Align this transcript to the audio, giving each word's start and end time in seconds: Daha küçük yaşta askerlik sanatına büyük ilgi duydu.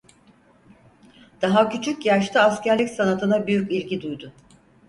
Daha 1.41 1.69
küçük 1.69 2.05
yaşta 2.05 2.41
askerlik 2.41 2.89
sanatına 2.89 3.47
büyük 3.47 3.71
ilgi 3.71 4.01
duydu. 4.01 4.31